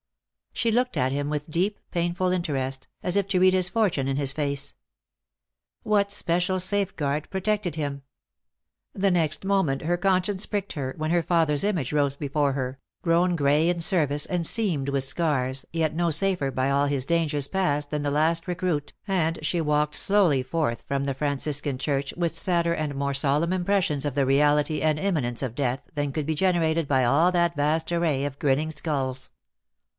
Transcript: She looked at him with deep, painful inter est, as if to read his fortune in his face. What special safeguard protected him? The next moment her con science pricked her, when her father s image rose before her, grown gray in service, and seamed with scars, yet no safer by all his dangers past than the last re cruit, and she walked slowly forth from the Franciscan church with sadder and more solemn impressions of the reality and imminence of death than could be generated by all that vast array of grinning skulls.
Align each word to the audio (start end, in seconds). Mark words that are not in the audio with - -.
She 0.53 0.71
looked 0.71 0.97
at 0.97 1.11
him 1.11 1.29
with 1.29 1.49
deep, 1.49 1.79
painful 1.91 2.31
inter 2.31 2.55
est, 2.55 2.87
as 3.03 3.15
if 3.15 3.27
to 3.29 3.39
read 3.39 3.53
his 3.53 3.69
fortune 3.69 4.07
in 4.07 4.17
his 4.17 4.33
face. 4.33 4.73
What 5.83 6.11
special 6.11 6.59
safeguard 6.59 7.29
protected 7.29 7.75
him? 7.75 8.01
The 8.93 9.11
next 9.11 9.45
moment 9.45 9.83
her 9.83 9.97
con 9.97 10.23
science 10.23 10.45
pricked 10.47 10.73
her, 10.73 10.93
when 10.97 11.11
her 11.11 11.23
father 11.23 11.53
s 11.53 11.63
image 11.63 11.93
rose 11.93 12.15
before 12.15 12.53
her, 12.53 12.79
grown 13.01 13.35
gray 13.35 13.69
in 13.69 13.79
service, 13.79 14.25
and 14.25 14.45
seamed 14.45 14.89
with 14.89 15.03
scars, 15.03 15.65
yet 15.71 15.95
no 15.95 16.09
safer 16.09 16.49
by 16.51 16.69
all 16.69 16.87
his 16.87 17.05
dangers 17.05 17.47
past 17.47 17.89
than 17.89 18.01
the 18.03 18.11
last 18.11 18.47
re 18.47 18.55
cruit, 18.55 18.93
and 19.07 19.37
she 19.43 19.61
walked 19.61 19.95
slowly 19.95 20.43
forth 20.43 20.83
from 20.87 21.05
the 21.05 21.13
Franciscan 21.15 21.77
church 21.77 22.13
with 22.17 22.35
sadder 22.35 22.73
and 22.73 22.93
more 22.95 23.13
solemn 23.13 23.53
impressions 23.53 24.03
of 24.03 24.15
the 24.15 24.25
reality 24.25 24.81
and 24.81 24.99
imminence 24.99 25.41
of 25.41 25.55
death 25.55 25.83
than 25.93 26.11
could 26.11 26.25
be 26.25 26.35
generated 26.35 26.87
by 26.87 27.03
all 27.03 27.31
that 27.31 27.55
vast 27.55 27.91
array 27.91 28.25
of 28.25 28.37
grinning 28.39 28.71
skulls. 28.71 29.29